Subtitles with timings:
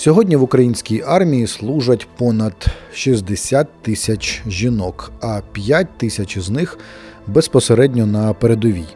[0.00, 6.78] Сьогодні в українській армії служать понад 60 тисяч жінок, а 5 тисяч з них
[7.26, 8.86] безпосередньо на передовій.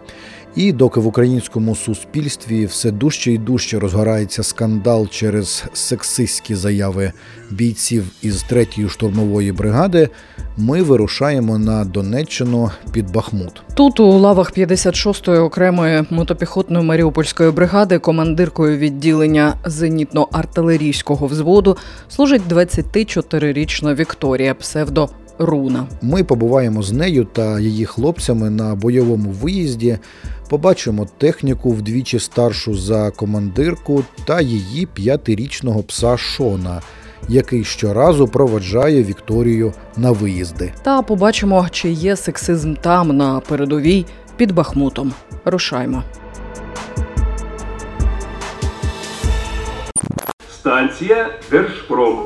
[0.57, 7.13] І доки в українському суспільстві все дужче і дужче розгорається скандал через сексистські заяви
[7.51, 10.09] бійців із 3-ї штурмової бригади,
[10.57, 13.63] ми вирушаємо на Донеччину під Бахмут.
[13.75, 21.77] Тут у лавах 56-ї окремої мотопіхотної маріупольської бригади командиркою відділення зенітно-артилерійського взводу
[22.09, 25.87] служить 24-річна Вікторія псевдо Руна.
[26.03, 29.99] Ми побуваємо з нею та її хлопцями на бойовому виїзді,
[30.49, 36.81] побачимо техніку вдвічі старшу за командирку та її п'ятирічного пса Шона,
[37.29, 40.73] який щоразу проведжає Вікторію на виїзди.
[40.83, 45.13] Та побачимо, чи є сексизм там на передовій під Бахмутом.
[45.45, 46.03] Рушаймо.
[50.51, 52.19] Станція Держпром.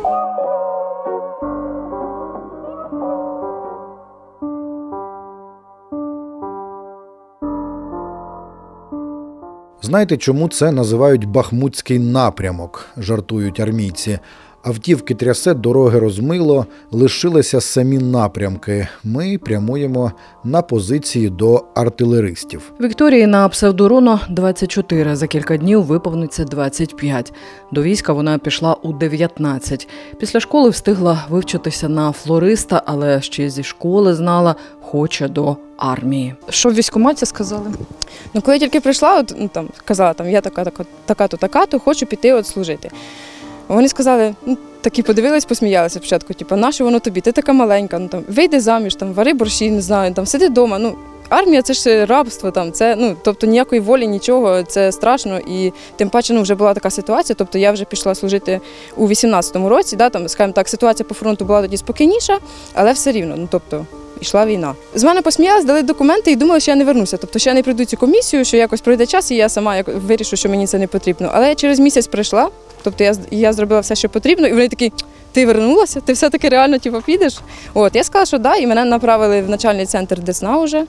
[9.88, 12.86] Знаєте, чому це називають Бахмутський напрямок?
[12.96, 14.18] жартують армійці.
[14.68, 18.88] Автівки трясе, дороги розмило, лишилися самі напрямки.
[19.04, 20.12] Ми прямуємо
[20.44, 22.72] на позиції до артилеристів.
[22.80, 25.16] Вікторії на псевдоруно 24.
[25.16, 27.32] За кілька днів виповниться 25.
[27.72, 29.88] До війська вона пішла у 19.
[30.18, 36.34] Після школи встигла вивчитися на флориста, але ще зі школи знала, хоче до армії.
[36.48, 37.66] Що в військкоматі сказали?
[38.34, 41.78] Ну, коли я тільки прийшла, от, ну, там, казала, там, я така, така, така-то, така-то,
[41.78, 42.90] хочу піти от служити.
[43.68, 47.20] Вони сказали, ну, такі подивились, посміялися спочатку, типу, нащо воно тобі?
[47.20, 50.78] Ти така маленька, ну там вийди заміж, там вари борщі, не знаю, там сиди вдома.
[50.78, 50.96] Ну,
[51.28, 55.38] армія це ж рабство, там це ну, тобто ніякої волі, нічого, це страшно.
[55.38, 57.36] І тим паче ну, вже була така ситуація.
[57.38, 58.60] Тобто я вже пішла служити
[58.96, 62.38] у 18-му році, да, там, скажімо так, ситуація по фронту була тоді спокійніша,
[62.74, 63.34] але все рівно.
[63.38, 63.86] Ну, тобто,
[64.20, 64.74] Ішла війна.
[64.94, 67.16] З мене посміялись, дали документи і думали, що я не вернуся.
[67.16, 70.36] Тобто, що я не прийду цю комісію, що якось пройде час, і я сама вирішу,
[70.36, 71.30] що мені це не потрібно.
[71.32, 72.48] Але я через місяць прийшла,
[72.88, 74.92] тобто я, я зробила все, що потрібно, і вони такі.
[75.32, 76.00] Ти вернулася?
[76.00, 77.40] Ти все-таки реально типу, підеш?
[77.74, 80.84] От я сказала, що да, і мене направили в начальний центр Десна вже,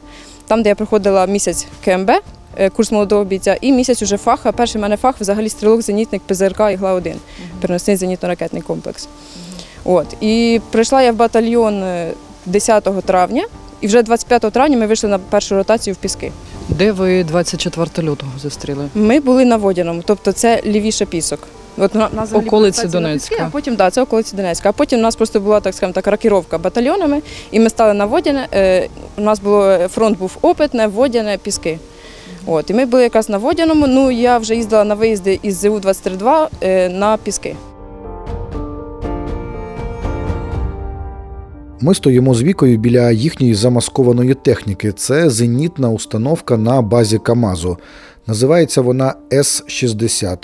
[0.47, 2.11] там, де я проходила місяць КМБ,
[2.57, 4.51] е, курс молодого бійця, і місяць уже фах.
[4.55, 7.15] Перший в мене фах взагалі стрілок, зенітник, ПЗРК і ГЛА 1
[7.61, 9.07] переносний зенітно-ракетний комплекс.
[9.83, 12.11] От і прийшла я в батальйон е,
[12.45, 13.45] 10 травня,
[13.81, 16.31] і вже 25 травня ми вийшли на першу ротацію в Піски.
[16.69, 18.89] Де ви 24 лютого зустріли?
[18.95, 21.39] Ми були на Водяному, тобто це лівіше пісок.
[21.79, 23.35] От на, на Околиці ротація на Донецька.
[23.47, 24.69] А потім да, це околиці Донецька.
[24.69, 28.05] А потім у нас просто була так скажімо так рокіровка батальйонами, і ми стали на
[28.05, 28.47] Водяне.
[28.53, 31.79] Е, у нас було фронт був опитне, Водяне, Піски.
[32.45, 33.87] От, і ми були якраз на Водяному.
[33.87, 37.55] Ну я вже їздила на виїзди із ЗУ 232 е, на Піски.
[41.81, 44.91] Ми стоїмо з вікою біля їхньої замаскованої техніки.
[44.91, 47.77] Це зенітна установка на базі Камазу.
[48.27, 50.37] Називається вона С-60.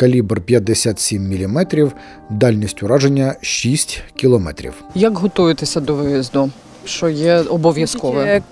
[0.00, 1.66] Калібр 57 мм,
[2.30, 4.48] дальність ураження 6 км.
[4.94, 6.50] Як готуєтеся до виїзду?
[6.84, 8.42] Що є обов'язкове?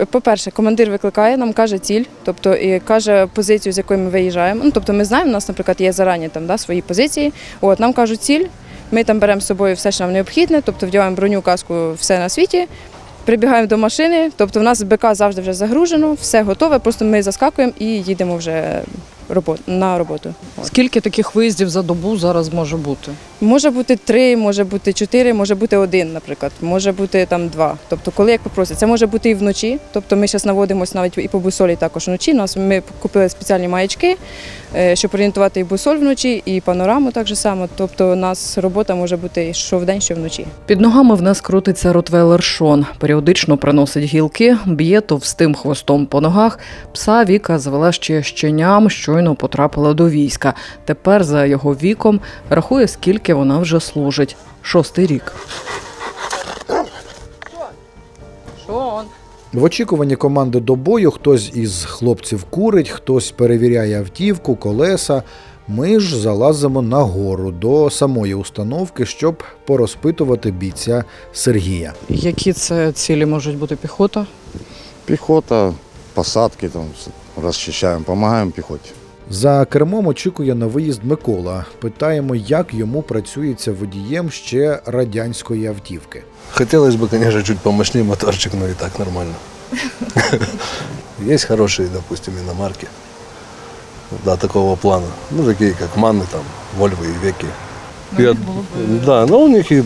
[0.00, 4.60] Е, По-перше, командир викликає, нам каже ціль, тобто і каже позицію, з якої ми виїжджаємо.
[4.64, 7.32] Ну, тобто ми знаємо, у нас, наприклад, є зарані там, да, свої позиції.
[7.60, 8.44] От, нам кажуть ціль,
[8.92, 12.28] ми там беремо з собою все, що нам необхідне, тобто вдягаємо броню, каску, все на
[12.28, 12.66] світі.
[13.24, 17.72] Прибігаємо до машини, тобто в нас БК завжди вже загружено, все готове, просто ми заскакуємо
[17.78, 18.82] і їдемо вже
[19.28, 20.34] робо- на роботу.
[20.62, 23.12] Скільки таких виїздів за добу зараз може бути?
[23.40, 27.76] Може бути три, може бути чотири, може бути один, наприклад, може бути там два.
[27.88, 29.78] Тобто, коли як попросять, це може бути і вночі.
[29.92, 32.34] Тобто ми зараз наводимося навіть і по бусолі також вночі.
[32.34, 34.16] Нас ми купили спеціальні маячки,
[34.76, 37.68] е, щоб орієнтувати і бусоль вночі, і панораму так же само.
[37.76, 40.46] Тобто, у нас робота може бути що вдень, що вночі.
[40.66, 42.86] Під ногами в нас крутиться ротвейлер Шон.
[42.98, 46.58] Періодично приносить гілки, б'є товстим хвостом по ногах.
[46.92, 50.54] Пса Віка звела ще щеням, щойно потрапила до війська.
[50.84, 52.20] Тепер за його віком
[52.50, 54.36] рахує, скільки вона вже служить.
[54.62, 55.32] Шостий рік.
[59.52, 65.22] В очікуванні команди до бою хтось із хлопців курить, хтось перевіряє автівку, колеса.
[65.68, 71.92] Ми ж залазимо на гору до самої установки, щоб порозпитувати бійця Сергія.
[72.08, 74.26] Які це цілі можуть бути піхота?
[75.04, 75.72] Пехота,
[76.14, 76.84] посадки там
[77.42, 78.90] расчищаем, помогаем пехоте.
[79.29, 81.65] За кермом очікує на виїзд Микола.
[81.79, 86.23] Питаємо, як йому працюється водієм ще радянської автівки.
[86.53, 89.33] Хотелось бы, конечно, чуть помощнее моторчик, но и так нормально.
[91.27, 92.87] Есть хорошие, допустим, иномарки.
[94.25, 95.07] Да, такого плана.
[95.31, 96.41] Ну, такие как Манны, там,
[96.77, 97.45] Вольвы и Веки.
[98.17, 98.35] Я-
[99.05, 99.83] да, но у них и,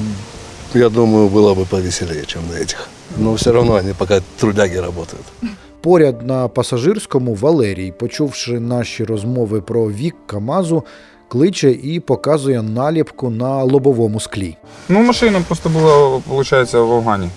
[0.73, 2.87] я думаю, было бы повеселее, чем на этих.
[3.17, 5.25] Но все равно они пока трудяги работают.
[5.82, 10.84] Поряд на пасажирському Валерій, почувши наші розмови про вік Камазу,
[11.28, 14.56] кличе і показує наліпку на лобовому склі.
[14.88, 17.28] Ну, машина просто була, виходить, в Афгані.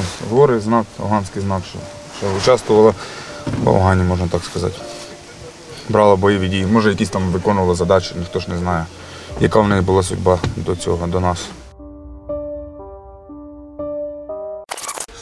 [0.00, 1.78] Ось гори, знак, афганський знак, що,
[2.18, 2.94] що участвувала
[3.62, 4.74] в Афгані, можна так сказати.
[5.88, 6.66] Брала бойові дії.
[6.66, 8.86] Може, якісь там виконувала задачі, ніхто ж не знає,
[9.40, 11.48] яка в неї була судьба до цього, до нас.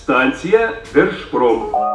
[0.02, 1.93] Станція Держпром.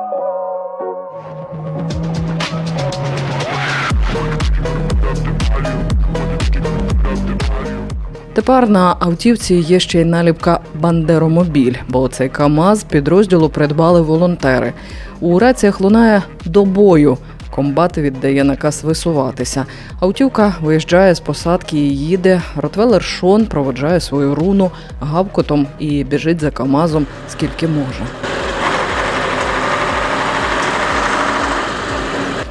[8.40, 14.74] Тепер на автівці є ще й наліпка Бандеромобіль, бо цей КАМАЗ підрозділу придбали волонтери.
[15.20, 17.18] У раціях лунає до бою.
[17.50, 19.66] Комбат віддає наказ висуватися.
[20.00, 22.42] Автівка виїжджає з посадки і їде.
[22.56, 28.29] Ротвелер Шон проводжає свою Руну гавкотом і біжить за КАМАЗом скільки може.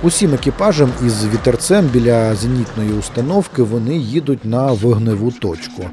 [0.09, 5.85] Усім екіпажем із вітерцем біля зенітної установки вони їдуть на вогневу точку.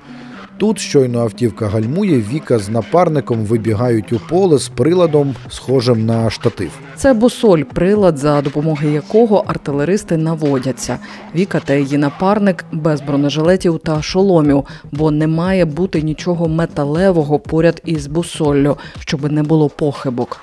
[0.57, 6.71] Тут щойно автівка гальмує, Віка з напарником вибігають у поле з приладом, схожим на штатив.
[6.95, 10.97] Це бусоль, прилад, за допомогою якого артилеристи наводяться.
[11.35, 17.81] Віка та її напарник без бронежилетів та шоломів, бо не має бути нічого металевого поряд
[17.85, 20.39] із бусоллю, щоб не було похибок.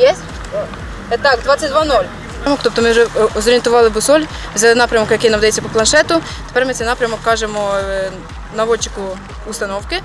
[0.00, 0.14] Є?
[1.22, 2.04] Так, 22.0.
[2.62, 4.20] Тобто ми вже е, зорієнтували бусоль,
[4.54, 6.20] взяли напрямок, який нам дається по планшету.
[6.48, 8.10] Тепер ми цей напрямок кажемо е,
[8.56, 9.00] наводчику
[9.50, 10.00] установки.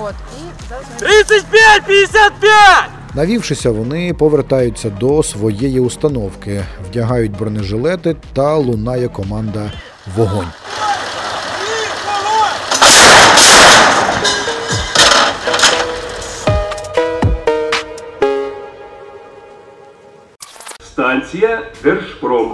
[0.00, 1.06] От, і зараз ми...
[3.14, 9.72] Навівшися, вони повертаються до своєї установки, вдягають бронежилети та лунає команда
[10.16, 10.48] Вогонь.
[21.00, 22.52] Станція Держпром.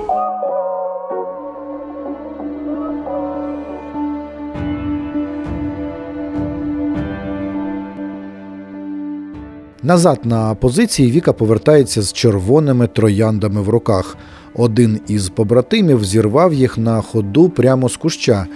[9.82, 14.16] Назад на позиції Віка повертається з червоними трояндами в руках.
[14.54, 18.46] Один із побратимів зірвав їх на ходу прямо з куща.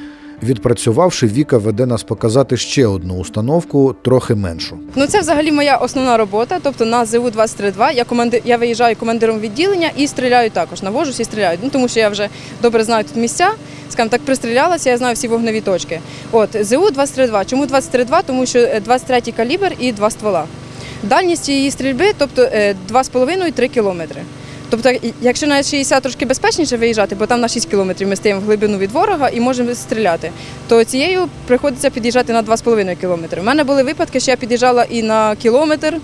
[0.42, 4.78] Відпрацювавши, Віка веде нас показати ще одну установку, трохи меншу.
[4.96, 6.58] Ну це взагалі моя основна робота.
[6.62, 8.42] Тобто на ЗУ 232 я команди...
[8.44, 10.82] я виїжджаю командиром відділення і стріляю також.
[10.82, 11.58] Навожусь і стріляю.
[11.62, 12.28] Ну тому що я вже
[12.62, 13.50] добре знаю тут місця.
[13.90, 16.00] Скажімо так, пристрілялася, я знаю всі вогневі точки.
[16.32, 17.44] От ЗУ 232.
[17.44, 18.22] Чому 232?
[18.22, 20.44] Тому що е, 23 калібр і два ствола.
[21.02, 24.22] Дальність її стрільби, тобто е, 2,5-3 кілометри.
[24.70, 28.44] Тобто, якщо на 60 трошки безпечніше виїжджати, бо там на 6 кілометрів ми стоїмо в
[28.44, 30.30] глибину від ворога і можемо стріляти,
[30.68, 33.40] то цією приходиться під'їжджати на 2,5 кілометри.
[33.40, 35.96] У мене були випадки, що я під'їжджала і на кілометр,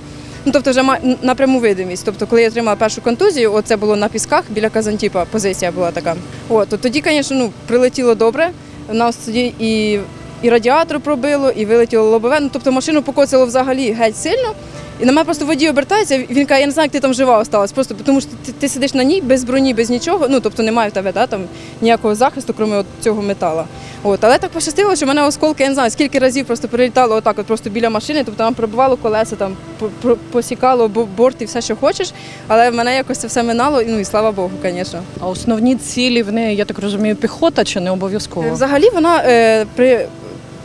[0.45, 0.83] ну тобто вже
[1.23, 2.03] на пряму видимість.
[2.05, 5.91] Тобто, коли я отримала першу контузію, от це було на пісках біля Казантіпа, позиція була
[5.91, 6.17] така.
[6.49, 8.51] От, то тоді, звісно, ну, прилетіло добре.
[8.89, 9.99] У нас тоді і,
[10.43, 12.41] і радіатор пробило, і вилетіло лобове.
[12.41, 14.55] Ну, тобто машину покоцало взагалі геть сильно.
[15.01, 17.39] І на мене просто водій обертається, він каже, я не знаю, як ти там жива
[17.39, 20.63] осталась, просто тому що ти, ти сидиш на ній без броні, без нічого, ну тобто
[20.63, 21.41] немає в тебе да, там,
[21.81, 23.65] ніякого захисту, крім от цього метала.
[24.03, 27.15] От, але так пощастило, що в мене осколки, я не знаю, скільки разів просто прилітало
[27.17, 31.45] отак, от просто біля машини, тобто там пробивало колеса, там по- по- посікало борт і
[31.45, 32.13] все, що хочеш.
[32.49, 35.03] Але в мене якось це все минало, ну і слава Богу, звісно.
[35.21, 38.51] А основні цілі в неї, я так розумію, піхота чи не обов'язково?
[38.53, 40.07] Взагалі вона е, при,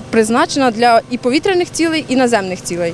[0.09, 2.93] призначена для і повітряних цілей, і наземних цілей.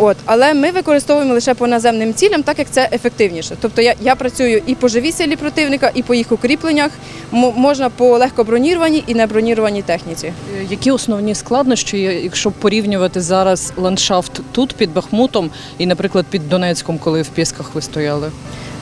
[0.00, 3.56] От, але ми використовуємо лише по наземним цілям, так як це ефективніше.
[3.60, 6.90] Тобто я, я працюю і по живій силі противника, і по їх укріпленнях.
[7.34, 10.26] М- можна по легкобронірованій і небронірованій техніці.
[10.26, 10.32] Е,
[10.70, 17.22] Які основні складнощі, якщо порівнювати зараз ландшафт тут під Бахмутом і, наприклад, під Донецьком, коли
[17.22, 18.30] в Пісках ви стояли?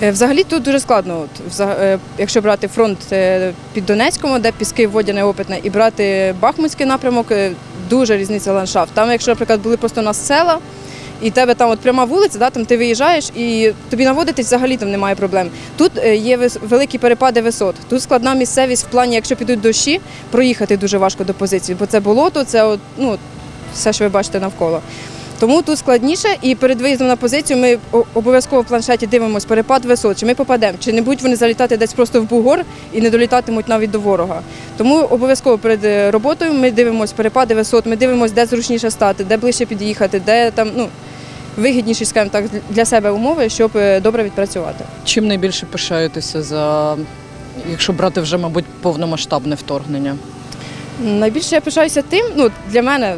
[0.03, 2.99] Е, Взагалі тут дуже складно, от, е, якщо брати фронт
[3.73, 7.27] під Донецьком, де піски водяне опитне, і брати Бахмутський напрямок,
[7.91, 8.93] дуже різниця ландшафт.
[8.95, 10.59] Там, якщо, наприклад, були просто у нас села,
[11.23, 14.91] і тебе там от пряма вулиця, да, там ти виїжджаєш і тобі наводитись взагалі там
[14.91, 15.51] немає проблем.
[15.77, 17.75] Тут е, є великі перепади висот.
[17.89, 22.01] Тут складна місцевість в плані, якщо підуть дощі, проїхати дуже важко до позиції, бо це
[22.01, 23.19] болото, це от, ну,
[23.75, 24.83] все, що ви бачите навколо.
[25.39, 27.79] Тому тут складніше, і перед виїздом на позицію ми
[28.15, 31.93] обов'язково в планшеті дивимося перепад висот, чи ми попадемо, чи не будуть вони залітати десь
[31.93, 34.41] просто в бугор і не долітатимуть навіть до ворога.
[34.77, 39.37] Тому обов'язково перед е, роботою ми дивимося перепади висот, ми дивимося, де зручніше стати, де
[39.37, 40.89] ближче під'їхати, де там ну
[41.57, 44.85] вигідніші, скажімо так, для себе умови, щоб е, добре відпрацювати.
[45.05, 46.97] Чим найбільше пишаєтеся за,
[47.71, 50.17] якщо брати вже, мабуть, повномасштабне вторгнення?
[51.05, 53.15] Найбільше я пишаюся тим, ну для мене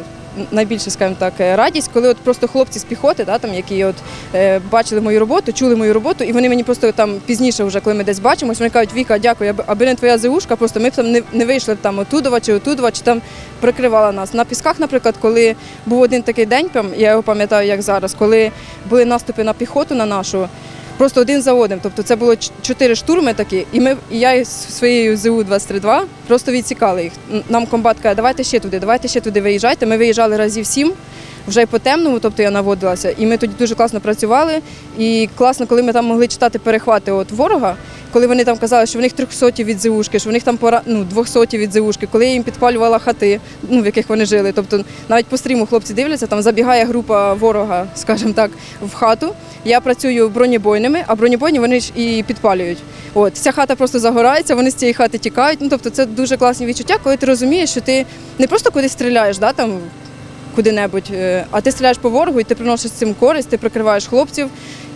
[0.51, 3.95] найбільше, скажімо так, е, радість, коли от просто хлопці з піхоти, да, там, які от,
[4.35, 7.95] е, бачили мою роботу, чули мою роботу, і вони мені просто там пізніше, вже, коли
[7.95, 11.11] ми десь бачимось, вони кажуть, Віка, дякую, аби, не твоя ЗУшка, просто ми б там
[11.11, 13.21] не, не вийшли там отудова чи отудова, чи там
[13.59, 14.33] прикривала нас.
[14.33, 15.55] На пісках, наприклад, коли
[15.85, 18.51] був один такий день, я його пам'ятаю, як зараз, коли
[18.89, 20.47] були наступи на піхоту на нашу.
[20.99, 21.79] Просто один за одним.
[21.83, 26.51] Тобто це було чотири штурми такі, і ми і я із своєю ЗУ 232 просто
[26.51, 27.13] відсікали їх.
[27.49, 29.85] Нам комбат каже, давайте ще туди, давайте ще туди виїжджайте.
[29.85, 30.93] Ми виїжджали разів сім.
[31.49, 34.61] Вже по темному, тобто я наводилася, і ми тоді дуже класно працювали.
[34.97, 37.75] І класно, коли ми там могли читати перехвати от ворога,
[38.13, 40.81] коли вони там казали, що в них 300 від ЗУшки, що в них там пора
[40.85, 43.39] ну, 200 від ЗУшки, коли я їм підпалювала хати,
[43.69, 44.51] ну, в яких вони жили.
[44.51, 48.51] Тобто навіть по стріму хлопці дивляться, там забігає група ворога, скажімо так,
[48.81, 49.33] в хату.
[49.65, 52.77] Я працюю бронебойними, а бронебойні вони ж і підпалюють.
[53.13, 55.59] От ця хата просто загорається, вони з цієї хати тікають.
[55.61, 58.05] Ну тобто це дуже класні відчуття, коли ти розумієш, що ти
[58.39, 59.79] не просто кудись стріляєш, да, там
[60.55, 64.49] куди-небудь, е, а ти стріляєш по ворогу, і ти приносиш цим користь, ти прикриваєш хлопців,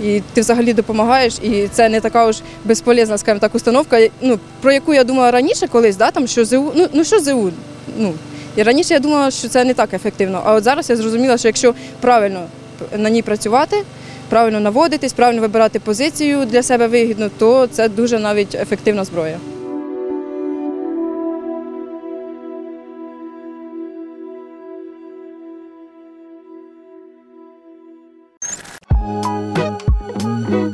[0.04, 1.34] і ти взагалі допомагаєш.
[1.42, 5.68] І це не така уж безполезна, скажімо так, установка, ну, про яку я думала раніше
[5.68, 7.52] колись, да, там, що ЗУ, ну, ну що ЗУ?
[7.98, 8.14] Ну,
[8.56, 10.42] і раніше я думала, що це не так ефективно.
[10.46, 12.46] А от зараз я зрозуміла, що якщо правильно
[12.98, 13.84] на ній працювати,
[14.30, 19.38] правильно наводитись, правильно вибирати позицію для себе вигідну, то це дуже навіть ефективна зброя.